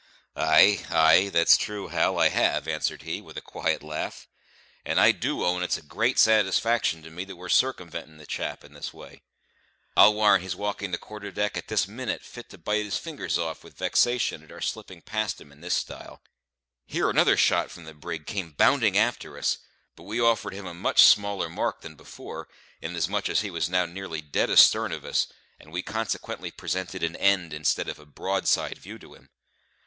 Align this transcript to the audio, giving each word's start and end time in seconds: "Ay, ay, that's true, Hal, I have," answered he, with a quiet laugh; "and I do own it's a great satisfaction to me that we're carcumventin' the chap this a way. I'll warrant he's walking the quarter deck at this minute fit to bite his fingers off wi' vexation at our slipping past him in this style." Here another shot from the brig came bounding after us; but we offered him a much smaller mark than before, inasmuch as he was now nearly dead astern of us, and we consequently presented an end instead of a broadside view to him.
"Ay, 0.35 0.83
ay, 0.89 1.29
that's 1.29 1.55
true, 1.55 1.89
Hal, 1.89 2.17
I 2.17 2.29
have," 2.29 2.67
answered 2.67 3.03
he, 3.03 3.21
with 3.21 3.37
a 3.37 3.39
quiet 3.41 3.83
laugh; 3.83 4.27
"and 4.83 4.99
I 4.99 5.11
do 5.11 5.45
own 5.45 5.61
it's 5.61 5.77
a 5.77 5.83
great 5.83 6.17
satisfaction 6.17 7.03
to 7.03 7.11
me 7.11 7.23
that 7.25 7.35
we're 7.35 7.49
carcumventin' 7.49 8.17
the 8.17 8.25
chap 8.25 8.61
this 8.61 8.93
a 8.93 8.97
way. 8.97 9.21
I'll 9.95 10.15
warrant 10.15 10.41
he's 10.41 10.55
walking 10.55 10.89
the 10.89 10.97
quarter 10.97 11.29
deck 11.31 11.55
at 11.55 11.67
this 11.67 11.87
minute 11.87 12.23
fit 12.23 12.49
to 12.49 12.57
bite 12.57 12.83
his 12.85 12.97
fingers 12.97 13.37
off 13.37 13.63
wi' 13.63 13.69
vexation 13.77 14.41
at 14.43 14.51
our 14.51 14.59
slipping 14.59 15.03
past 15.03 15.39
him 15.39 15.51
in 15.51 15.61
this 15.61 15.75
style." 15.75 16.23
Here 16.87 17.07
another 17.07 17.37
shot 17.37 17.69
from 17.69 17.83
the 17.83 17.93
brig 17.93 18.25
came 18.25 18.53
bounding 18.53 18.97
after 18.97 19.37
us; 19.37 19.59
but 19.95 20.05
we 20.05 20.19
offered 20.19 20.55
him 20.55 20.65
a 20.65 20.73
much 20.73 21.03
smaller 21.03 21.47
mark 21.47 21.81
than 21.81 21.93
before, 21.93 22.47
inasmuch 22.81 23.29
as 23.29 23.41
he 23.41 23.51
was 23.51 23.69
now 23.69 23.85
nearly 23.85 24.19
dead 24.21 24.49
astern 24.49 24.91
of 24.93 25.05
us, 25.05 25.27
and 25.59 25.71
we 25.71 25.83
consequently 25.83 26.49
presented 26.49 27.03
an 27.03 27.15
end 27.17 27.53
instead 27.53 27.87
of 27.87 27.99
a 27.99 28.05
broadside 28.07 28.79
view 28.79 28.97
to 28.97 29.13
him. 29.13 29.29